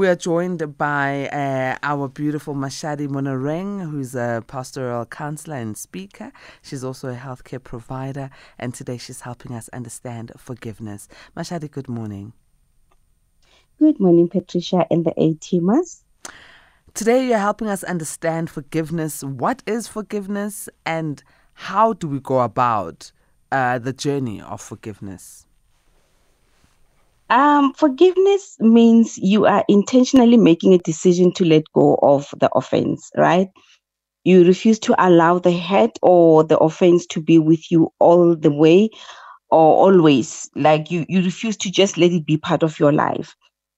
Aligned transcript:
We 0.00 0.08
are 0.08 0.16
joined 0.16 0.78
by 0.78 1.28
uh, 1.28 1.76
our 1.82 2.08
beautiful 2.08 2.54
Mashadi 2.54 3.06
Monareng, 3.06 3.82
who's 3.90 4.14
a 4.14 4.42
pastoral 4.46 5.04
counselor 5.04 5.56
and 5.56 5.76
speaker. 5.76 6.32
She's 6.62 6.82
also 6.82 7.10
a 7.10 7.14
healthcare 7.14 7.62
provider, 7.62 8.30
and 8.58 8.72
today 8.72 8.96
she's 8.96 9.20
helping 9.20 9.52
us 9.52 9.68
understand 9.74 10.32
forgiveness. 10.38 11.06
Mashadi, 11.36 11.70
good 11.70 11.86
morning. 11.86 12.32
Good 13.78 14.00
morning, 14.00 14.30
Patricia 14.30 14.86
and 14.90 15.04
the 15.04 15.12
A 15.18 15.34
teamers. 15.34 16.00
Today, 16.94 17.28
you're 17.28 17.36
helping 17.36 17.68
us 17.68 17.84
understand 17.84 18.48
forgiveness. 18.48 19.22
What 19.22 19.62
is 19.66 19.86
forgiveness, 19.86 20.70
and 20.86 21.22
how 21.52 21.92
do 21.92 22.08
we 22.08 22.20
go 22.20 22.40
about 22.40 23.12
uh, 23.52 23.78
the 23.78 23.92
journey 23.92 24.40
of 24.40 24.62
forgiveness? 24.62 25.44
Um, 27.30 27.72
forgiveness 27.74 28.56
means 28.60 29.16
you 29.16 29.46
are 29.46 29.64
intentionally 29.68 30.36
making 30.36 30.74
a 30.74 30.78
decision 30.78 31.32
to 31.34 31.44
let 31.44 31.62
go 31.74 31.98
of 32.02 32.28
the 32.38 32.50
offense, 32.54 33.10
right? 33.16 33.48
You 34.24 34.44
refuse 34.44 34.78
to 34.80 34.94
allow 34.98 35.38
the 35.38 35.56
hurt 35.56 35.98
or 36.02 36.44
the 36.44 36.58
offense 36.58 37.06
to 37.08 37.22
be 37.22 37.38
with 37.38 37.70
you 37.70 37.90
all 38.00 38.36
the 38.36 38.52
way 38.52 38.90
or 39.50 39.76
always. 39.92 40.50
Like 40.56 40.90
you, 40.90 41.06
you 41.08 41.22
refuse 41.22 41.56
to 41.58 41.70
just 41.72 41.98
let 41.98 42.12
it 42.12 42.26
be 42.26 42.38
part 42.38 42.62
of 42.62 42.80
your 42.80 42.92
life. 42.92 43.34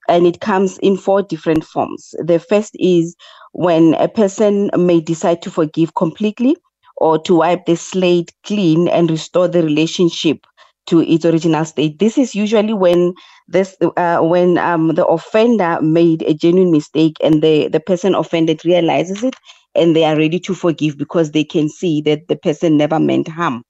And 0.08 0.26
it 0.26 0.40
comes 0.40 0.78
in 0.78 0.96
four 0.96 1.22
different 1.22 1.64
forms. 1.64 2.14
The 2.24 2.38
first 2.40 2.76
is 2.80 3.16
when 3.52 3.94
a 3.94 4.08
person 4.08 4.70
may 4.76 5.00
decide 5.00 5.42
to 5.42 5.50
forgive 5.50 5.94
completely 5.94 6.56
or 6.98 7.20
to 7.24 7.36
wipe 7.36 7.66
the 7.66 7.76
slate 7.76 8.32
clean 8.44 8.88
and 8.88 9.10
restore 9.10 9.48
the 9.48 9.62
relationship 9.62 10.46
to 10.86 11.00
its 11.00 11.24
original 11.24 11.64
state. 11.64 11.98
This 11.98 12.18
is 12.18 12.34
usually 12.34 12.74
when 12.74 13.14
this 13.48 13.76
uh, 13.96 14.20
when 14.20 14.58
um, 14.58 14.88
the 14.94 15.06
offender 15.06 15.78
made 15.82 16.22
a 16.22 16.34
genuine 16.34 16.72
mistake 16.72 17.16
and 17.22 17.42
the 17.42 17.68
the 17.68 17.80
person 17.80 18.14
offended 18.14 18.64
realizes 18.64 19.22
it 19.24 19.34
and 19.74 19.96
they 19.96 20.04
are 20.04 20.16
ready 20.16 20.40
to 20.40 20.54
forgive 20.54 20.98
because 20.98 21.32
they 21.32 21.44
can 21.44 21.68
see 21.68 22.02
that 22.02 22.28
the 22.28 22.36
person 22.36 22.76
never 22.76 22.98
meant 23.00 23.28
harm. 23.28 23.62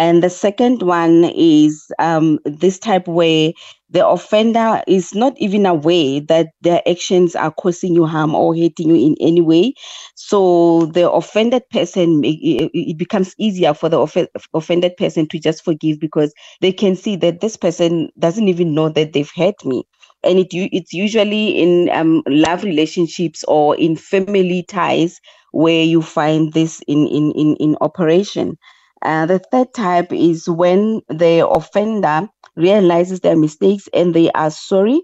And 0.00 0.24
the 0.24 0.30
second 0.30 0.82
one 0.82 1.24
is 1.36 1.92
um, 1.98 2.38
this 2.46 2.78
type 2.78 3.06
where 3.06 3.52
the 3.90 4.06
offender 4.08 4.82
is 4.88 5.14
not 5.14 5.34
even 5.38 5.66
aware 5.66 6.22
that 6.22 6.48
their 6.62 6.82
actions 6.88 7.36
are 7.36 7.52
causing 7.52 7.94
you 7.94 8.06
harm 8.06 8.34
or 8.34 8.56
hurting 8.56 8.88
you 8.88 8.94
in 8.96 9.16
any 9.20 9.42
way. 9.42 9.74
So 10.16 10.86
the 10.86 11.10
offended 11.10 11.64
person, 11.70 12.22
it, 12.24 12.96
becomes 12.98 13.34
easier 13.38 13.74
for 13.74 13.90
the 13.90 13.98
off- 14.00 14.16
offended 14.54 14.96
person 14.96 15.28
to 15.28 15.38
just 15.38 15.64
forgive 15.64 16.00
because 16.00 16.32
they 16.62 16.72
can 16.72 16.96
see 16.96 17.16
that 17.16 17.42
this 17.42 17.58
person 17.58 18.10
doesn't 18.18 18.48
even 18.48 18.74
know 18.74 18.88
that 18.88 19.12
they've 19.12 19.32
hurt 19.36 19.64
me. 19.66 19.84
And 20.24 20.38
it 20.38 20.48
it's 20.52 20.94
usually 20.94 21.60
in 21.60 21.90
um, 21.90 22.22
love 22.26 22.64
relationships 22.64 23.44
or 23.48 23.76
in 23.76 23.96
family 23.96 24.64
ties 24.64 25.20
where 25.52 25.84
you 25.84 26.02
find 26.02 26.54
this 26.54 26.80
in 26.88 27.06
in 27.06 27.32
in, 27.32 27.56
in 27.56 27.76
operation. 27.82 28.56
Uh, 29.02 29.26
the 29.26 29.38
third 29.50 29.72
type 29.74 30.12
is 30.12 30.48
when 30.48 31.00
the 31.08 31.46
offender 31.48 32.28
realizes 32.56 33.20
their 33.20 33.36
mistakes 33.36 33.88
and 33.94 34.14
they 34.14 34.30
are 34.32 34.50
sorry 34.50 35.02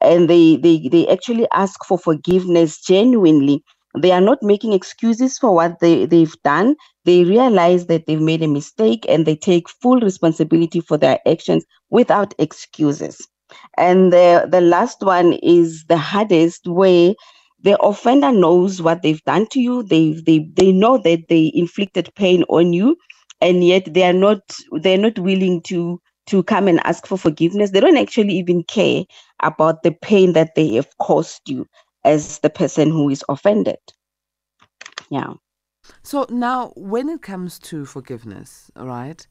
and 0.00 0.28
they, 0.28 0.56
they, 0.56 0.88
they 0.88 1.06
actually 1.08 1.46
ask 1.52 1.84
for 1.86 1.98
forgiveness 1.98 2.80
genuinely. 2.80 3.62
They 3.98 4.10
are 4.12 4.20
not 4.20 4.42
making 4.42 4.72
excuses 4.72 5.38
for 5.38 5.54
what 5.54 5.78
they, 5.80 6.06
they've 6.06 6.34
done. 6.44 6.76
They 7.04 7.24
realize 7.24 7.86
that 7.86 8.06
they've 8.06 8.20
made 8.20 8.42
a 8.42 8.48
mistake 8.48 9.06
and 9.08 9.24
they 9.24 9.36
take 9.36 9.68
full 9.70 10.00
responsibility 10.00 10.80
for 10.80 10.98
their 10.98 11.20
actions 11.26 11.64
without 11.88 12.34
excuses. 12.38 13.16
And 13.78 14.12
the, 14.12 14.46
the 14.50 14.60
last 14.60 15.02
one 15.02 15.34
is 15.34 15.84
the 15.88 15.96
hardest, 15.96 16.66
where 16.66 17.14
the 17.62 17.78
offender 17.80 18.32
knows 18.32 18.82
what 18.82 19.02
they've 19.02 19.22
done 19.24 19.46
to 19.52 19.60
you. 19.60 19.82
They, 19.84 20.12
they, 20.26 20.46
they 20.54 20.72
know 20.72 20.98
that 20.98 21.28
they 21.28 21.52
inflicted 21.54 22.12
pain 22.16 22.42
on 22.50 22.72
you 22.72 22.96
and 23.40 23.64
yet 23.64 23.92
they 23.92 24.02
are 24.04 24.12
not 24.12 24.40
they're 24.80 24.98
not 24.98 25.18
willing 25.18 25.60
to 25.62 26.00
to 26.26 26.42
come 26.44 26.68
and 26.68 26.80
ask 26.84 27.06
for 27.06 27.18
forgiveness 27.18 27.70
they 27.70 27.80
don't 27.80 27.96
actually 27.96 28.34
even 28.34 28.62
care 28.64 29.04
about 29.42 29.82
the 29.82 29.92
pain 29.92 30.32
that 30.32 30.54
they 30.54 30.74
have 30.74 30.88
caused 30.98 31.48
you 31.48 31.66
as 32.04 32.38
the 32.40 32.50
person 32.50 32.90
who 32.90 33.08
is 33.10 33.24
offended 33.28 33.78
yeah 35.10 35.34
So 36.02 36.26
now, 36.30 36.72
when 36.76 37.08
it 37.08 37.22
comes 37.22 37.58
to 37.70 37.84
forgiveness, 37.86 38.70
all 38.76 38.86
right, 38.86 39.26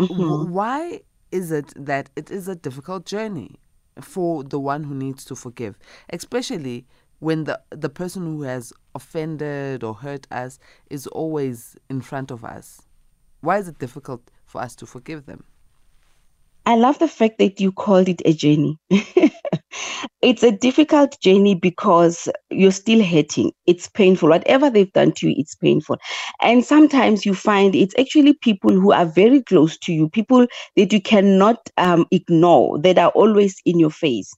Mhm. 0.00 0.52
why 0.56 1.02
is 1.32 1.52
it 1.52 1.72
that 1.76 2.10
it 2.16 2.30
is 2.30 2.48
a 2.48 2.56
difficult 2.56 3.06
journey 3.06 3.56
for 4.00 4.44
the 4.44 4.60
one 4.60 4.84
who 4.84 4.94
needs 4.94 5.24
to 5.26 5.36
forgive, 5.36 5.78
especially 6.10 6.86
when 7.20 7.44
the 7.44 7.60
the 7.70 7.90
person 7.90 8.24
who 8.24 8.42
has 8.42 8.72
offended 8.94 9.84
or 9.84 9.94
hurt 9.96 10.26
us 10.32 10.58
is 10.90 11.06
always 11.08 11.76
in 11.90 12.00
front 12.02 12.30
of 12.30 12.44
us? 12.44 12.87
Why 13.40 13.58
is 13.58 13.68
it 13.68 13.78
difficult 13.78 14.30
for 14.44 14.60
us 14.60 14.74
to 14.76 14.86
forgive 14.86 15.26
them? 15.26 15.44
I 16.66 16.76
love 16.76 16.98
the 16.98 17.08
fact 17.08 17.38
that 17.38 17.60
you 17.60 17.72
called 17.72 18.10
it 18.10 18.20
a 18.26 18.34
journey. 18.34 18.78
it's 20.20 20.42
a 20.42 20.52
difficult 20.52 21.18
journey 21.20 21.54
because 21.54 22.28
you're 22.50 22.72
still 22.72 23.02
hurting. 23.02 23.52
It's 23.66 23.88
painful. 23.88 24.28
Whatever 24.28 24.68
they've 24.68 24.92
done 24.92 25.12
to 25.12 25.28
you, 25.28 25.34
it's 25.38 25.54
painful. 25.54 25.96
And 26.42 26.62
sometimes 26.62 27.24
you 27.24 27.32
find 27.32 27.74
it's 27.74 27.94
actually 27.98 28.34
people 28.34 28.72
who 28.72 28.92
are 28.92 29.06
very 29.06 29.42
close 29.44 29.78
to 29.78 29.94
you, 29.94 30.10
people 30.10 30.46
that 30.76 30.92
you 30.92 31.00
cannot 31.00 31.70
um, 31.78 32.04
ignore, 32.10 32.78
that 32.80 32.98
are 32.98 33.12
always 33.12 33.56
in 33.64 33.78
your 33.78 33.90
face. 33.90 34.30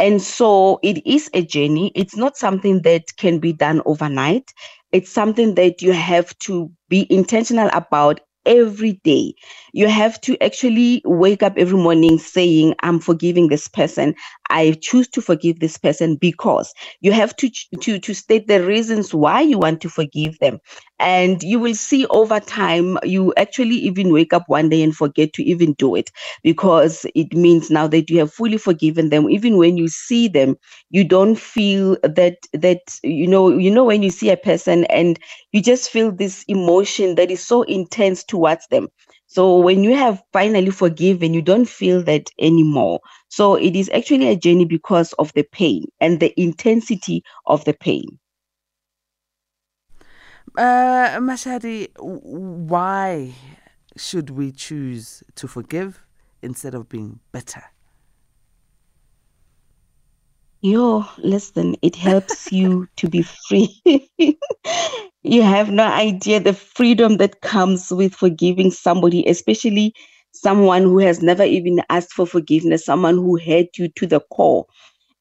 And 0.00 0.20
so 0.20 0.80
it 0.82 1.06
is 1.06 1.30
a 1.32 1.44
journey. 1.44 1.92
It's 1.94 2.16
not 2.16 2.36
something 2.36 2.82
that 2.82 3.04
can 3.18 3.38
be 3.38 3.52
done 3.52 3.82
overnight. 3.84 4.50
It's 4.90 5.12
something 5.12 5.54
that 5.54 5.80
you 5.80 5.92
have 5.92 6.36
to 6.40 6.70
be 6.88 7.06
intentional 7.08 7.70
about 7.72 8.20
every 8.48 8.94
day. 9.04 9.34
You 9.74 9.88
have 9.88 10.20
to 10.22 10.42
actually 10.42 11.02
wake 11.06 11.44
up 11.44 11.54
every 11.58 11.78
morning 11.78 12.18
saying, 12.18 12.74
I'm 12.82 13.00
forgiving 13.00 13.48
this 13.48 13.68
person. 13.68 14.16
I 14.50 14.76
choose 14.82 15.08
to 15.10 15.22
forgive 15.22 15.60
this 15.60 15.78
person 15.78 16.16
because 16.16 16.74
you 17.00 17.12
have 17.12 17.36
to 17.36 17.50
to 17.82 18.00
to 18.00 18.14
state 18.14 18.48
the 18.48 18.64
reasons 18.66 19.14
why 19.14 19.42
you 19.42 19.58
want 19.58 19.82
to 19.82 19.90
forgive 19.90 20.38
them. 20.40 20.58
And 21.00 21.42
you 21.44 21.60
will 21.60 21.74
see 21.76 22.06
over 22.06 22.40
time, 22.40 22.98
you 23.04 23.34
actually 23.36 23.76
even 23.76 24.12
wake 24.12 24.32
up 24.32 24.44
one 24.48 24.70
day 24.70 24.82
and 24.82 24.96
forget 24.96 25.32
to 25.34 25.44
even 25.44 25.74
do 25.74 25.94
it 25.94 26.10
because 26.42 27.06
it 27.14 27.34
means 27.34 27.70
now 27.70 27.86
that 27.88 28.10
you 28.10 28.18
have 28.20 28.32
fully 28.32 28.58
forgiven 28.58 29.10
them. 29.10 29.30
Even 29.30 29.58
when 29.58 29.76
you 29.76 29.88
see 29.88 30.28
them, 30.28 30.56
you 30.90 31.04
don't 31.04 31.36
feel 31.38 31.96
that 32.02 32.38
that 32.52 32.80
you 33.04 33.28
know 33.28 33.50
you 33.56 33.70
know 33.70 33.84
when 33.84 34.02
you 34.02 34.10
see 34.10 34.30
a 34.30 34.36
person 34.36 34.84
and 34.86 35.18
you 35.52 35.62
just 35.62 35.90
feel 35.90 36.12
this 36.12 36.44
emotion 36.48 37.14
that 37.14 37.30
is 37.30 37.44
so 37.44 37.62
intense 37.62 38.24
towards 38.24 38.66
them. 38.68 38.88
So 39.26 39.58
when 39.58 39.82
you 39.84 39.94
have 39.94 40.22
finally 40.32 40.70
forgiven 40.70 41.34
you 41.34 41.42
don't 41.42 41.68
feel 41.68 42.02
that 42.04 42.30
anymore. 42.38 43.00
So 43.28 43.54
it 43.54 43.76
is 43.76 43.90
actually 43.92 44.28
a 44.28 44.36
journey 44.36 44.64
because 44.64 45.12
of 45.14 45.32
the 45.34 45.42
pain 45.44 45.86
and 46.00 46.20
the 46.20 46.38
intensity 46.40 47.22
of 47.46 47.64
the 47.64 47.74
pain. 47.74 48.18
Uh, 50.56 51.18
Mashadi, 51.20 51.88
why 51.98 53.34
should 53.96 54.30
we 54.30 54.50
choose 54.50 55.22
to 55.36 55.46
forgive 55.46 56.02
instead 56.42 56.74
of 56.74 56.88
being 56.88 57.20
bitter? 57.32 57.62
yo 60.60 61.04
listen 61.18 61.76
it 61.82 61.94
helps 61.94 62.50
you 62.50 62.88
to 62.96 63.08
be 63.08 63.22
free 63.22 63.80
you 65.22 65.42
have 65.42 65.70
no 65.70 65.84
idea 65.84 66.40
the 66.40 66.52
freedom 66.54 67.16
that 67.18 67.40
comes 67.42 67.90
with 67.90 68.14
forgiving 68.14 68.70
somebody 68.70 69.26
especially 69.28 69.94
someone 70.32 70.82
who 70.82 70.98
has 70.98 71.22
never 71.22 71.42
even 71.44 71.82
asked 71.90 72.12
for 72.12 72.26
forgiveness 72.26 72.84
someone 72.84 73.16
who 73.16 73.38
hurt 73.38 73.66
you 73.76 73.88
to 73.96 74.06
the 74.06 74.20
core. 74.32 74.66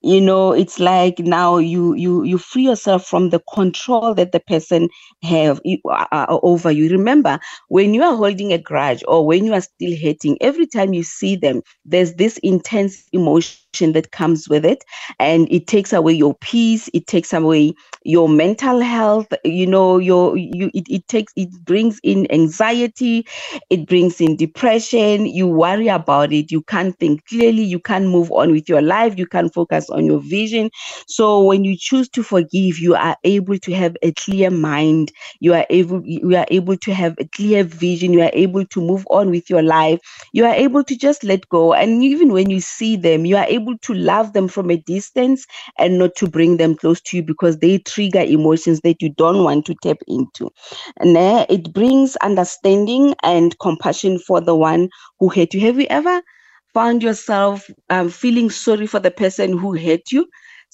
You 0.01 0.21
know 0.21 0.53
it's 0.53 0.79
like 0.79 1.19
now 1.19 1.57
you 1.57 1.95
you 1.95 2.23
you 2.23 2.37
free 2.39 2.63
yourself 2.63 3.05
from 3.07 3.31
the 3.31 3.41
control 3.53 4.13
that 4.15 4.31
the 4.31 4.39
person 4.41 4.89
have 5.23 5.61
uh, 5.89 6.05
uh, 6.11 6.39
over 6.43 6.71
you. 6.71 6.89
Remember 6.89 7.39
when 7.69 7.93
you 7.93 8.03
are 8.03 8.15
holding 8.15 8.53
a 8.53 8.59
grudge 8.59 9.03
or 9.07 9.25
when 9.27 9.45
you 9.45 9.53
are 9.53 9.61
still 9.61 9.95
hating 9.97 10.37
every 10.41 10.67
time 10.67 10.93
you 10.93 11.03
see 11.03 11.35
them 11.35 11.61
there's 11.85 12.15
this 12.15 12.37
intense 12.39 13.03
emotion 13.13 13.59
that 13.85 14.01
comes 14.01 14.37
with 14.47 14.65
it. 14.65 14.83
And 15.19 15.47
it 15.51 15.67
takes 15.67 15.93
away 15.93 16.13
your 16.13 16.35
peace 16.35 16.89
it 16.93 17.07
takes 17.07 17.33
away 17.33 17.73
your 18.03 18.27
mental 18.29 18.79
health 18.79 19.27
you 19.43 19.65
know 19.67 19.97
your 19.97 20.37
you 20.37 20.69
it, 20.73 20.85
it 20.89 21.07
takes 21.07 21.33
it 21.35 21.49
brings 21.65 21.99
in 22.03 22.29
anxiety 22.31 23.25
it 23.69 23.85
brings 23.87 24.19
in 24.21 24.35
depression. 24.35 25.25
You 25.25 25.47
worry 25.47 25.87
about 25.87 26.31
it 26.33 26.51
you 26.51 26.61
can't 26.63 26.97
think 26.99 27.25
clearly 27.27 27.63
you 27.63 27.79
can't 27.79 28.07
move 28.07 28.31
on 28.31 28.51
with 28.51 28.67
your 28.69 28.81
life 28.81 29.17
you 29.17 29.25
can't 29.27 29.53
focus 29.53 29.89
on 29.89 30.05
your 30.05 30.19
vision. 30.19 30.69
So 31.07 31.43
when 31.43 31.63
you 31.63 31.75
choose 31.77 32.09
to 32.09 32.23
forgive 32.23 32.79
you 32.79 32.95
are 32.95 33.17
able 33.23 33.57
to 33.59 33.73
have 33.73 33.95
a 34.01 34.11
clear 34.13 34.49
mind 34.49 35.11
you 35.39 35.53
are 35.53 35.65
able 35.69 36.01
you 36.05 36.35
are 36.35 36.45
able 36.49 36.77
to 36.77 36.93
have 36.93 37.15
a 37.19 37.25
clear 37.25 37.63
vision 37.63 38.13
you 38.13 38.21
are 38.21 38.31
able 38.33 38.65
to 38.65 38.81
move 38.81 39.05
on 39.09 39.29
with 39.29 39.49
your 39.49 39.61
life 39.63 39.99
you 40.33 40.45
are 40.45 40.53
able 40.53 40.83
to 40.83 40.95
just 40.97 41.23
let 41.23 41.47
go. 41.49 41.73
And 41.73 42.03
even 42.03 42.31
when 42.33 42.49
you 42.49 42.59
see 42.61 42.95
them 42.95 43.25
you 43.25 43.37
are 43.37 43.45
able 43.45 43.66
to 43.75 43.93
love 43.93 44.33
them 44.33 44.47
from 44.47 44.69
a 44.71 44.77
distance 44.77 45.45
and 45.77 45.97
not 45.97 46.15
to 46.17 46.27
bring 46.27 46.57
them 46.57 46.75
close 46.75 47.01
to 47.01 47.17
you 47.17 47.23
because 47.23 47.57
they 47.57 47.79
trigger 47.79 48.21
emotions 48.21 48.81
that 48.81 49.01
you 49.01 49.09
don't 49.09 49.43
want 49.43 49.65
to 49.65 49.75
tap 49.83 49.97
into. 50.07 50.49
And 50.99 51.17
it 51.49 51.73
brings 51.73 52.15
understanding 52.17 53.15
and 53.23 53.57
compassion 53.59 54.19
for 54.19 54.41
the 54.41 54.55
one 54.55 54.89
who 55.19 55.29
hurt 55.29 55.53
you. 55.53 55.61
Have 55.61 55.79
you 55.79 55.87
ever 55.89 56.21
found 56.73 57.03
yourself 57.03 57.69
um, 57.89 58.09
feeling 58.09 58.49
sorry 58.49 58.87
for 58.87 58.99
the 58.99 59.11
person 59.11 59.57
who 59.57 59.75
hurt 59.77 60.11
you 60.11 60.27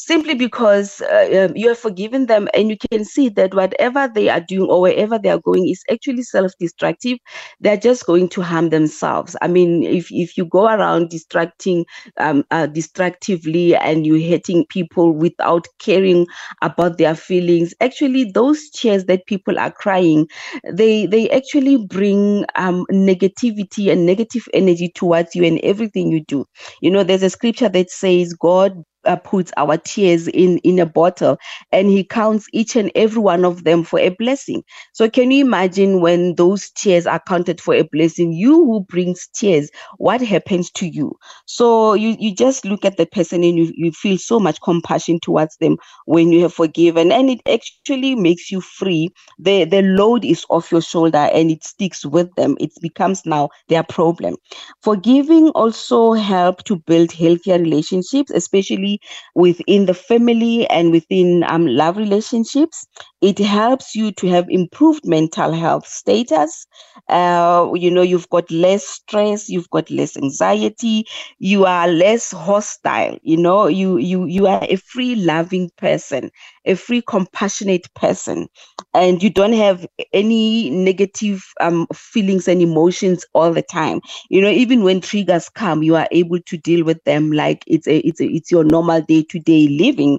simply 0.06 0.36
because 0.36 1.02
uh, 1.02 1.46
um, 1.50 1.56
you 1.56 1.70
have 1.70 1.78
forgiven 1.78 2.26
them 2.26 2.48
and 2.54 2.70
you 2.70 2.78
can 2.92 3.06
see 3.06 3.30
that 3.30 3.54
whatever 3.54 4.10
they 4.14 4.30
are 4.30 4.42
doing 4.42 4.70
or 4.70 4.82
wherever 4.82 5.18
they 5.18 5.30
are 5.30 5.40
going 5.40 5.68
is 5.68 5.84
actually 5.92 6.24
self-destructive. 6.24 7.18
They're 7.60 7.78
just 7.78 8.06
going 8.06 8.30
to 8.30 8.42
harm 8.42 8.70
themselves. 8.70 9.36
I 9.42 9.48
mean 9.48 9.84
if, 9.84 10.08
if 10.12 10.38
you 10.38 10.46
go 10.46 10.66
around 10.66 11.10
distracting 11.10 11.86
um, 12.20 12.44
uh, 12.52 12.68
distractively 12.68 13.78
and 13.80 14.06
you're 14.06 14.30
hurting 14.30 14.66
people 14.70 15.14
without 15.14 15.68
caring 15.80 16.28
about 16.62 16.98
their 16.98 17.16
feelings 17.16 17.74
actually 17.82 18.32
those 18.34 18.70
tears 18.72 19.06
that 19.06 19.26
people 19.26 19.58
are 19.60 19.72
crying 19.72 20.28
they 20.72 21.06
they 21.06 21.30
actually 21.30 21.78
bring 21.88 22.46
um, 22.56 22.86
negativity 22.92 23.92
and 23.92 24.06
negative 24.06 24.44
energy 24.54 24.90
towards 24.94 25.36
you 25.36 25.44
and 25.44 25.60
everything 25.64 26.12
you 26.12 26.24
do. 26.28 26.46
You 26.82 26.92
know 26.92 27.04
there's 27.04 27.24
a 27.24 27.30
scripture 27.30 27.70
that 27.70 27.90
says 27.90 28.34
god 28.34 28.74
uh, 29.06 29.16
puts 29.18 29.52
our 29.58 29.78
tears 29.78 30.28
in 30.28 30.58
in 30.60 30.80
a 30.80 30.86
bottle 30.86 31.38
and 31.72 31.90
he 31.90 32.04
counts 32.04 32.48
each 32.54 32.76
and 32.76 32.92
every 32.96 33.22
one 33.22 33.46
of 33.46 33.64
them 33.64 33.84
for 33.84 34.00
a 34.00 34.10
blessing. 34.10 34.64
So 34.94 35.10
can 35.10 35.32
you 35.32 35.46
imagine 35.46 36.02
when 36.02 36.36
those 36.36 36.70
tears 36.72 37.06
are 37.08 37.22
counted 37.28 37.60
for 37.62 37.74
a 37.74 37.84
blessing? 37.84 38.32
You 38.34 38.56
who 38.66 38.82
brings 38.82 39.28
tears 39.34 39.70
what 39.98 40.22
happens 40.22 40.72
to 40.72 40.88
you? 40.88 41.14
So 41.46 41.94
you 41.94 42.16
you 42.20 42.34
just 42.36 42.66
look 42.66 42.86
at 42.86 42.98
the 42.98 43.06
person 43.06 43.44
and 43.44 43.58
you, 43.58 43.72
you 43.76 43.92
feel 43.92 44.18
so 44.18 44.40
much 44.40 44.60
compassion 44.62 45.20
towards 45.22 45.58
them 45.58 45.78
when 46.06 46.32
you 46.32 46.42
have 46.44 46.54
forgiven 46.54 47.12
and 47.12 47.30
it 47.30 47.42
actually 47.48 48.16
makes 48.16 48.52
you 48.52 48.62
free. 48.62 49.10
The 49.40 49.66
the 49.66 49.82
load 49.82 50.26
is 50.26 50.46
off 50.50 50.72
your 50.72 50.82
shoulder 50.82 51.18
and 51.34 51.52
it 51.52 51.64
sticks 51.64 52.06
with 52.06 52.34
them. 52.36 52.56
It 52.60 52.72
becomes 52.82 53.26
now 53.26 53.50
their 53.70 53.84
problem. 53.84 54.36
Forgiving 54.82 55.50
also 55.50 56.14
help 56.14 56.64
to 56.66 56.76
build 56.78 57.12
healthier 57.12 57.58
relationships 57.58 58.32
especially 58.32 58.93
within 59.36 59.86
the 59.86 59.94
family 59.94 60.68
and 60.68 60.92
within 60.92 61.44
um, 61.48 61.66
love 61.68 61.98
relationships. 61.98 62.86
It 63.22 63.40
helps 63.40 63.96
you 63.96 64.12
to 64.14 64.28
have 64.28 64.50
improved 64.50 65.08
mental 65.08 65.54
health 65.54 65.88
status. 65.88 66.68
Uh, 67.08 67.72
you 67.74 67.90
know, 67.90 68.02
you've 68.02 68.30
got 68.30 68.50
less 68.52 68.86
stress, 68.86 69.50
you've 69.50 69.70
got 69.70 69.90
less 69.90 70.18
anxiety, 70.18 71.06
you 71.40 71.66
are 71.66 71.88
less 71.88 72.32
hostile. 72.32 73.18
You 73.22 73.38
know, 73.38 73.68
you 73.68 73.98
you 73.98 74.26
you 74.26 74.48
are 74.48 74.64
a 74.64 74.76
free 74.76 75.16
loving 75.16 75.70
person, 75.78 76.32
a 76.66 76.76
free 76.76 77.02
compassionate 77.02 77.88
person, 77.94 78.48
and 78.94 79.24
you 79.24 79.30
don't 79.30 79.54
have 79.54 79.88
any 80.12 80.70
negative 80.70 81.44
um, 81.62 81.88
feelings 81.94 82.48
and 82.48 82.62
emotions 82.62 83.26
all 83.34 83.52
the 83.54 83.62
time. 83.62 84.02
You 84.30 84.42
know, 84.42 84.50
even 84.50 84.84
when 84.84 85.02
triggers 85.02 85.50
come, 85.50 85.84
you 85.84 85.96
are 85.96 86.08
able 86.12 86.40
to 86.40 86.58
deal 86.58 86.86
with 86.86 87.04
them 87.06 87.32
like 87.32 87.64
it's 87.68 87.88
a 87.88 87.98
it's 88.00 88.22
a 88.22 88.26
it's 88.26 88.52
your 88.52 88.64
normal 88.64 88.83
day 88.92 89.14
to 89.20 89.30
day 89.30 89.60
living. 89.60 90.10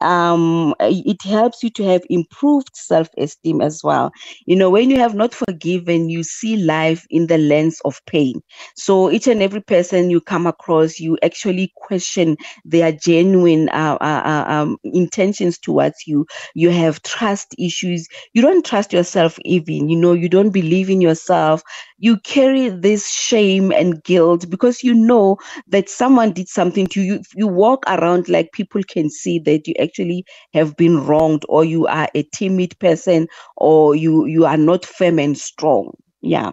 Um, 0.00 0.68
it 0.80 1.22
helps 1.22 1.62
you 1.62 1.70
to 1.70 1.82
have 1.84 2.02
improved 2.08 2.70
self 2.74 3.08
esteem 3.16 3.60
as 3.60 3.80
well. 3.82 4.10
You 4.46 4.56
know, 4.56 4.70
when 4.70 4.90
you 4.90 4.98
have 4.98 5.14
not 5.14 5.32
forgiven, 5.34 6.08
you 6.08 6.22
see 6.22 6.56
life 6.56 7.04
in 7.10 7.26
the 7.26 7.38
lens 7.38 7.80
of 7.84 8.00
pain. 8.06 8.40
So 8.74 9.10
each 9.10 9.26
and 9.26 9.42
every 9.42 9.60
person 9.60 10.10
you 10.10 10.20
come 10.20 10.46
across, 10.46 10.98
you 10.98 11.18
actually 11.22 11.72
question 11.76 12.36
their 12.64 12.92
genuine 12.92 13.68
uh, 13.68 13.96
uh, 14.00 14.22
uh, 14.24 14.44
um, 14.52 14.76
intentions 14.84 15.58
towards 15.58 16.06
you. 16.06 16.26
You 16.54 16.70
have 16.70 17.02
trust 17.02 17.54
issues. 17.58 18.06
You 18.32 18.42
don't 18.42 18.64
trust 18.64 18.92
yourself, 18.92 19.38
even. 19.44 19.88
You 19.88 19.96
know, 19.96 20.12
you 20.12 20.28
don't 20.28 20.50
believe 20.50 20.88
in 20.90 21.00
yourself. 21.00 21.62
You 21.98 22.18
carry 22.18 22.68
this 22.68 23.08
shame 23.08 23.70
and 23.72 24.02
guilt 24.02 24.48
because 24.48 24.82
you 24.82 24.94
know 24.94 25.36
that 25.68 25.88
someone 25.88 26.32
did 26.32 26.48
something 26.48 26.86
to 26.88 27.00
you. 27.00 27.20
You 27.34 27.46
walk 27.46 27.82
around 27.86 28.11
like 28.20 28.50
people 28.52 28.80
can 28.88 29.08
see 29.10 29.38
that 29.38 29.66
you 29.66 29.74
actually 29.80 30.24
have 30.52 30.76
been 30.76 31.04
wronged 31.06 31.44
or 31.48 31.64
you 31.64 31.86
are 31.86 32.08
a 32.14 32.22
timid 32.34 32.78
person 32.78 33.26
or 33.56 33.94
you 33.94 34.26
you 34.26 34.44
are 34.44 34.56
not 34.56 34.84
firm 34.84 35.18
and 35.18 35.36
strong 35.38 35.92
yeah 36.20 36.50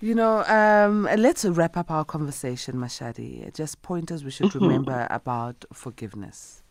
You 0.00 0.14
know, 0.14 0.44
um, 0.44 1.04
let's 1.16 1.44
wrap 1.44 1.76
up 1.76 1.90
our 1.90 2.04
conversation, 2.04 2.76
Mashadi. 2.76 3.52
Just 3.54 3.82
pointers 3.82 4.24
we 4.24 4.30
should 4.30 4.54
Mhm. 4.54 4.54
remember 4.54 5.06
about 5.10 5.64
forgiveness. 5.72 6.62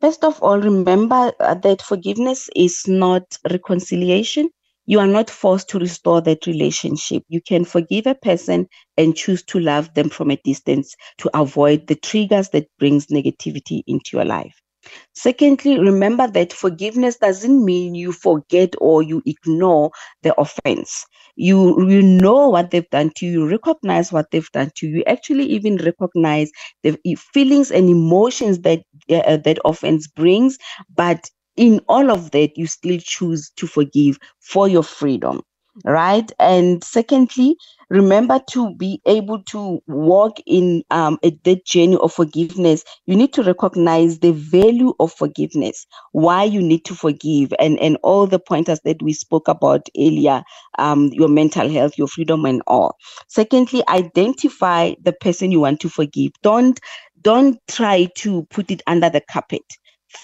First 0.00 0.24
of 0.24 0.42
all, 0.42 0.60
remember 0.60 1.32
uh, 1.40 1.54
that 1.54 1.82
forgiveness 1.82 2.48
is 2.54 2.84
not 2.86 3.24
reconciliation. 3.50 4.50
You 4.88 5.00
are 5.00 5.08
not 5.08 5.30
forced 5.30 5.70
to 5.70 5.78
restore 5.78 6.22
that 6.22 6.46
relationship. 6.48 7.24
You 7.28 7.40
can 7.42 7.64
forgive 7.64 8.08
a 8.08 8.16
person 8.16 8.68
and 8.98 9.16
choose 9.16 9.44
to 9.44 9.60
love 9.60 9.94
them 9.94 10.10
from 10.10 10.32
a 10.32 10.36
distance 10.44 10.96
to 11.18 11.30
avoid 11.38 11.86
the 11.86 11.96
triggers 11.96 12.50
that 12.50 12.68
brings 12.80 13.06
negativity 13.08 13.82
into 13.86 14.16
your 14.18 14.26
life. 14.26 14.60
Secondly, 15.14 15.78
remember 15.78 16.26
that 16.28 16.52
forgiveness 16.52 17.16
doesn't 17.18 17.64
mean 17.64 17.94
you 17.94 18.12
forget 18.12 18.74
or 18.80 19.02
you 19.02 19.22
ignore 19.26 19.90
the 20.22 20.34
offense. 20.40 21.04
You 21.36 21.88
you 21.88 22.02
know 22.02 22.48
what 22.48 22.70
they've 22.70 22.88
done 22.90 23.12
to 23.16 23.26
you, 23.26 23.46
recognize 23.48 24.12
what 24.12 24.26
they've 24.32 24.50
done 24.52 24.70
to 24.76 24.86
you. 24.88 24.98
You 24.98 25.04
actually 25.06 25.46
even 25.46 25.76
recognize 25.76 26.50
the 26.82 26.98
feelings 27.32 27.70
and 27.70 27.88
emotions 27.90 28.60
that 28.60 28.80
uh, 29.10 29.36
that 29.38 29.58
offense 29.64 30.08
brings, 30.08 30.58
but 30.94 31.30
in 31.58 31.80
all 31.88 32.10
of 32.10 32.30
that, 32.30 32.56
you 32.56 32.66
still 32.68 32.98
choose 33.02 33.50
to 33.56 33.66
forgive 33.66 34.18
for 34.40 34.68
your 34.68 34.84
freedom, 34.84 35.42
right? 35.84 36.30
And 36.38 36.84
secondly, 36.84 37.56
remember 37.90 38.40
to 38.50 38.74
be 38.76 39.02
able 39.06 39.42
to 39.50 39.80
walk 39.88 40.38
in 40.46 40.84
um, 40.92 41.18
a, 41.24 41.32
that 41.44 41.66
journey 41.66 41.96
of 41.98 42.12
forgiveness. 42.14 42.84
You 43.06 43.16
need 43.16 43.32
to 43.34 43.42
recognize 43.42 44.20
the 44.20 44.32
value 44.32 44.94
of 45.00 45.12
forgiveness, 45.12 45.86
why 46.12 46.44
you 46.44 46.62
need 46.62 46.84
to 46.86 46.94
forgive, 46.94 47.52
and 47.58 47.78
and 47.80 47.98
all 48.04 48.28
the 48.28 48.38
pointers 48.38 48.80
that 48.84 49.02
we 49.02 49.12
spoke 49.12 49.48
about 49.48 49.88
earlier, 49.98 50.44
um, 50.78 51.08
your 51.12 51.28
mental 51.28 51.68
health, 51.68 51.98
your 51.98 52.08
freedom, 52.08 52.44
and 52.46 52.62
all. 52.68 52.96
Secondly, 53.28 53.82
identify 53.88 54.94
the 55.02 55.12
person 55.12 55.50
you 55.52 55.60
want 55.60 55.80
to 55.80 55.88
forgive. 55.88 56.32
Don't 56.42 56.80
don't 57.22 57.58
try 57.68 58.08
to 58.18 58.44
put 58.50 58.70
it 58.70 58.82
under 58.86 59.10
the 59.10 59.22
carpet 59.30 59.64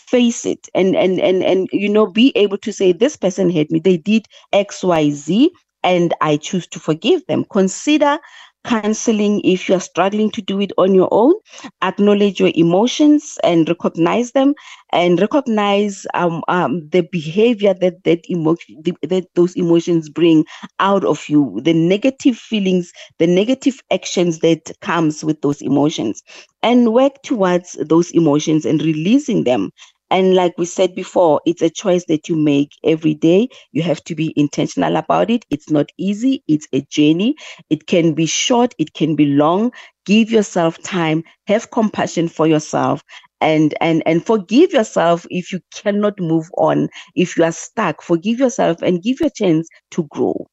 face 0.09 0.45
it 0.47 0.69
and 0.75 0.97
and 0.97 1.21
and 1.21 1.43
and 1.43 1.69
you 1.73 1.89
know 1.89 2.07
be 2.07 2.33
able 2.37 2.59
to 2.59 2.73
say 2.73 2.93
this 2.93 3.17
person 3.17 3.51
hurt 3.51 3.71
me. 3.71 3.79
They 3.81 3.97
did 3.97 4.27
xyz 4.53 5.51
and 5.83 6.15
i 6.21 6.37
choose 6.37 6.67
to 6.69 6.81
forgive 6.81 7.27
them. 7.27 7.45
Consider 7.53 8.19
counseling 8.65 9.41
if 9.45 9.69
you 9.69 9.75
are 9.75 9.81
struggling 9.81 10.31
to 10.31 10.43
do 10.43 10.61
it 10.61 10.73
on 10.79 10.95
your 10.95 11.09
own 11.13 11.35
acknowledge 11.83 12.41
your 12.41 12.53
emotions 12.55 13.39
and 13.45 13.69
recognize 13.69 14.33
them 14.33 14.55
and 14.93 15.21
recognize 15.21 16.07
um, 16.15 16.43
um, 16.49 16.89
the 16.91 17.03
behavior 17.13 17.75
that 17.75 18.03
that 18.05 18.21
emotion 18.29 18.83
that 19.03 19.27
those 19.35 19.55
emotions 19.57 20.09
bring 20.09 20.45
out 20.81 21.05
of 21.05 21.29
you 21.29 21.61
the 21.63 21.73
negative 21.75 22.37
feelings 22.37 22.93
the 23.19 23.27
negative 23.27 23.81
actions 23.91 24.41
that 24.41 24.71
comes 24.81 25.25
with 25.25 25.41
those 25.43 25.61
emotions 25.63 26.23
and 26.63 26.93
work 26.93 27.23
towards 27.23 27.73
those 27.89 28.11
emotions 28.13 28.65
and 28.65 28.83
releasing 28.83 29.45
them 29.45 29.71
and 30.15 30.35
like 30.35 30.57
we 30.57 30.65
said 30.65 30.95
before, 30.95 31.41
it's 31.45 31.61
a 31.61 31.69
choice 31.69 32.05
that 32.05 32.29
you 32.29 32.37
make 32.37 32.71
every 32.85 33.15
day. 33.15 33.49
You 33.73 33.83
have 33.83 34.05
to 34.05 34.15
be 34.15 34.33
intentional 34.37 34.95
about 34.95 35.29
it. 35.29 35.45
It's 35.51 35.71
not 35.71 35.91
easy, 35.99 36.45
it's 36.47 36.69
a 36.73 36.83
journey. 36.83 37.35
It 37.69 37.89
can 37.89 38.15
be 38.15 38.27
short, 38.27 38.77
it 38.79 38.95
can 38.95 39.17
be 39.17 39.27
long. 39.27 39.73
Give 40.07 40.31
yourself 40.31 40.81
time, 40.85 41.25
have 41.49 41.73
compassion 41.73 42.29
for 42.29 42.47
yourself. 42.47 43.03
And, 43.41 43.75
and 43.81 44.05
and 44.07 44.25
forgive 44.25 44.73
yourself 44.73 45.27
if 45.31 45.53
you 45.53 45.59
cannot 45.75 46.19
move 46.19 46.49
on 46.57 46.89
if 47.15 47.37
you 47.37 47.45
are 47.45 47.53
stuck 47.53 48.01
forgive 48.01 48.39
yourself 48.39 48.81
and 48.81 49.03
give 49.03 49.21
your 49.21 49.29
chance 49.29 49.69
to 49.91 50.05
grow 50.05 50.47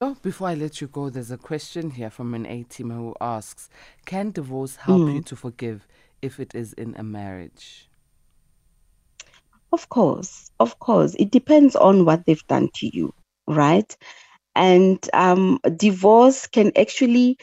Oh, 0.00 0.16
before 0.22 0.48
I 0.48 0.54
let 0.54 0.80
you 0.80 0.86
go, 0.86 1.10
there's 1.10 1.32
a 1.32 1.36
question 1.36 1.90
here 1.90 2.10
from 2.10 2.34
an 2.34 2.46
A 2.46 2.62
teamer 2.64 2.96
who 2.96 3.16
asks 3.20 3.68
Can 4.04 4.30
divorce 4.30 4.76
help 4.76 5.02
hmm. 5.02 5.16
you 5.16 5.22
to 5.22 5.34
forgive 5.34 5.88
if 6.20 6.38
it 6.38 6.54
is 6.54 6.74
in 6.74 6.94
a 6.96 7.02
marriage? 7.02 7.88
Of 9.72 9.88
course, 9.88 10.50
of 10.60 10.78
course. 10.78 11.14
It 11.18 11.30
depends 11.30 11.74
on 11.76 12.04
what 12.04 12.24
they've 12.26 12.46
done 12.46 12.68
to 12.76 12.90
you, 12.96 13.12
right? 13.46 13.94
And 14.56 14.98
um, 15.14 15.60
divorce 15.76 16.46
can 16.46 16.72
actually 16.76 17.38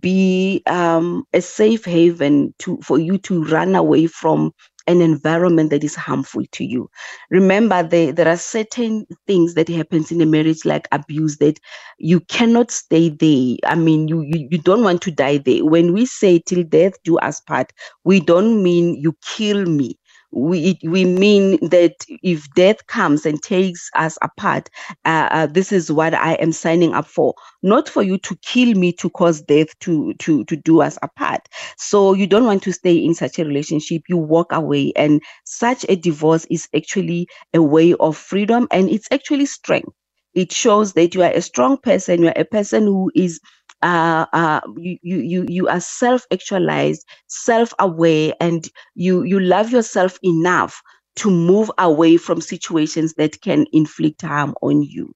be 0.00 0.62
um, 0.66 1.24
a 1.32 1.40
safe 1.42 1.84
haven 1.84 2.54
to 2.60 2.78
for 2.82 2.98
you 2.98 3.18
to 3.18 3.44
run 3.44 3.74
away 3.74 4.06
from 4.06 4.52
an 4.88 5.00
environment 5.02 5.70
that 5.70 5.84
is 5.84 5.94
harmful 5.96 6.44
to 6.52 6.64
you. 6.64 6.88
Remember, 7.30 7.82
there, 7.82 8.12
there 8.12 8.28
are 8.28 8.36
certain 8.36 9.06
things 9.26 9.54
that 9.54 9.68
happens 9.68 10.12
in 10.12 10.20
a 10.20 10.26
marriage 10.26 10.64
like 10.64 10.88
abuse 10.92 11.38
that 11.38 11.58
you 11.98 12.20
cannot 12.20 12.70
stay 12.70 13.08
there. 13.10 13.56
I 13.66 13.76
mean, 13.76 14.08
you, 14.08 14.22
you, 14.22 14.48
you 14.50 14.58
don't 14.58 14.84
want 14.84 15.02
to 15.02 15.10
die 15.10 15.38
there. 15.38 15.64
When 15.64 15.92
we 15.92 16.06
say 16.06 16.40
till 16.40 16.64
death 16.64 16.94
do 17.04 17.18
us 17.18 17.40
part, 17.42 17.72
we 18.04 18.20
don't 18.20 18.62
mean 18.62 18.96
you 18.96 19.14
kill 19.24 19.66
me 19.66 19.98
we 20.32 20.78
we 20.84 21.04
mean 21.04 21.58
that 21.70 21.94
if 22.22 22.48
death 22.54 22.86
comes 22.86 23.26
and 23.26 23.42
takes 23.42 23.90
us 23.94 24.18
apart, 24.22 24.68
uh, 25.04 25.28
uh, 25.30 25.46
this 25.46 25.72
is 25.72 25.92
what 25.92 26.14
I 26.14 26.34
am 26.34 26.52
signing 26.52 26.94
up 26.94 27.06
for. 27.06 27.34
Not 27.62 27.88
for 27.88 28.02
you 28.02 28.18
to 28.18 28.36
kill 28.42 28.74
me 28.74 28.92
to 28.94 29.10
cause 29.10 29.42
death 29.42 29.78
to 29.80 30.14
to 30.20 30.44
to 30.44 30.56
do 30.56 30.80
us 30.82 30.98
apart. 31.02 31.48
So 31.76 32.14
you 32.14 32.26
don't 32.26 32.44
want 32.46 32.62
to 32.64 32.72
stay 32.72 32.96
in 32.96 33.14
such 33.14 33.38
a 33.38 33.44
relationship. 33.44 34.02
You 34.08 34.16
walk 34.16 34.52
away, 34.52 34.92
and 34.96 35.22
such 35.44 35.84
a 35.88 35.96
divorce 35.96 36.46
is 36.50 36.68
actually 36.74 37.28
a 37.54 37.62
way 37.62 37.94
of 37.94 38.16
freedom, 38.16 38.68
and 38.70 38.88
it's 38.90 39.08
actually 39.12 39.46
strength. 39.46 39.92
It 40.34 40.52
shows 40.52 40.94
that 40.94 41.14
you 41.14 41.22
are 41.22 41.30
a 41.32 41.42
strong 41.42 41.76
person. 41.78 42.22
You 42.22 42.28
are 42.28 42.38
a 42.38 42.44
person 42.44 42.84
who 42.84 43.10
is 43.14 43.40
uh, 43.82 44.26
uh, 44.32 44.60
you, 44.76 44.98
you, 45.02 45.46
you 45.48 45.68
are 45.68 45.80
self-actualized, 45.80 47.06
self-aware, 47.26 48.34
and 48.40 48.68
you, 48.94 49.22
you 49.24 49.40
love 49.40 49.70
yourself 49.70 50.18
enough 50.22 50.82
to 51.16 51.30
move 51.30 51.70
away 51.78 52.16
from 52.16 52.40
situations 52.40 53.14
that 53.14 53.40
can 53.42 53.66
inflict 53.72 54.22
harm 54.22 54.54
on 54.62 54.82
you. 54.82 55.12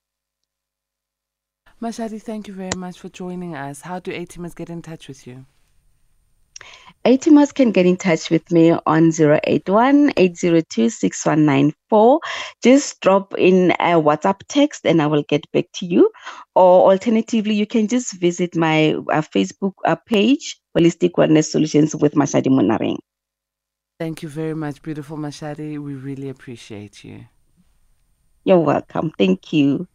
Mashadi, 1.80 2.20
thank 2.20 2.48
you 2.48 2.54
very 2.54 2.76
much 2.76 2.98
for 2.98 3.08
joining 3.08 3.54
us. 3.54 3.82
How 3.82 3.98
do 3.98 4.10
A-teamers 4.10 4.54
get 4.54 4.70
in 4.70 4.82
touch 4.82 5.08
with 5.08 5.26
you? 5.26 5.46
A-teamers 7.06 7.54
can 7.54 7.70
get 7.70 7.86
in 7.86 7.96
touch 7.96 8.30
with 8.30 8.50
me 8.50 8.72
on 8.84 9.12
081 9.16 10.12
802 10.16 10.90
6194. 10.90 12.20
Just 12.64 13.00
drop 13.00 13.32
in 13.38 13.70
a 13.78 13.94
WhatsApp 13.94 14.40
text 14.48 14.84
and 14.84 15.00
I 15.00 15.06
will 15.06 15.22
get 15.28 15.50
back 15.52 15.66
to 15.74 15.86
you. 15.86 16.10
Or 16.56 16.90
alternatively, 16.90 17.54
you 17.54 17.64
can 17.64 17.86
just 17.86 18.14
visit 18.14 18.56
my 18.56 18.94
uh, 18.94 19.22
Facebook 19.22 19.74
uh, 19.84 19.94
page, 19.94 20.60
Holistic 20.76 21.12
Wellness 21.12 21.44
Solutions 21.44 21.94
with 21.94 22.14
Mashadi 22.14 22.48
Monareng. 22.48 22.98
Thank 24.00 24.24
you 24.24 24.28
very 24.28 24.54
much, 24.54 24.82
beautiful 24.82 25.16
Mashadi. 25.16 25.78
We 25.78 25.94
really 25.94 26.28
appreciate 26.28 27.04
you. 27.04 27.26
You're 28.42 28.58
welcome. 28.58 29.12
Thank 29.16 29.52
you. 29.52 29.86